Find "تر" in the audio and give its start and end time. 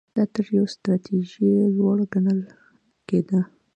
0.33-0.45